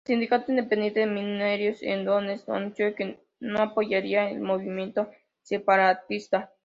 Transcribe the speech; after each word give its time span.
El 0.03 0.15
Sindicato 0.15 0.45
Independiente 0.51 1.01
de 1.01 1.05
Mineros 1.05 1.83
en 1.83 2.05
Donetsk 2.05 2.49
anunció 2.49 2.95
que 2.95 3.19
no 3.39 3.59
apoyaría 3.59 4.31
el 4.31 4.39
movimiento 4.41 5.11
separatista. 5.43 6.51